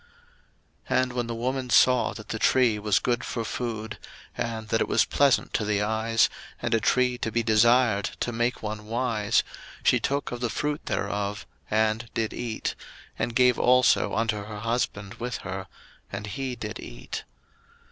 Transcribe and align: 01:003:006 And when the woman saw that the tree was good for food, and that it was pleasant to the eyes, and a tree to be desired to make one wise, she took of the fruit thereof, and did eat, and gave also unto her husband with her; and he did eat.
01:003:006 0.89 1.01
And 1.03 1.13
when 1.13 1.27
the 1.27 1.35
woman 1.35 1.69
saw 1.69 2.13
that 2.15 2.29
the 2.29 2.39
tree 2.39 2.79
was 2.79 2.97
good 2.97 3.23
for 3.23 3.45
food, 3.45 3.99
and 4.35 4.69
that 4.69 4.81
it 4.81 4.87
was 4.87 5.05
pleasant 5.05 5.53
to 5.53 5.63
the 5.63 5.83
eyes, 5.83 6.27
and 6.59 6.73
a 6.73 6.79
tree 6.79 7.19
to 7.19 7.31
be 7.31 7.43
desired 7.43 8.05
to 8.19 8.31
make 8.31 8.63
one 8.63 8.87
wise, 8.87 9.43
she 9.83 9.99
took 9.99 10.31
of 10.31 10.39
the 10.39 10.49
fruit 10.49 10.87
thereof, 10.87 11.45
and 11.69 12.09
did 12.15 12.33
eat, 12.33 12.73
and 13.19 13.35
gave 13.35 13.59
also 13.59 14.15
unto 14.15 14.45
her 14.45 14.61
husband 14.61 15.13
with 15.19 15.37
her; 15.45 15.67
and 16.11 16.25
he 16.25 16.55
did 16.55 16.79
eat. 16.79 17.23